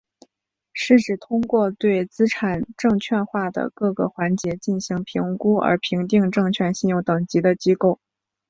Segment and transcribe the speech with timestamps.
[0.73, 7.99] 是指通过对资产证券化的各个环节进行评估而评定证券信用等级的机构。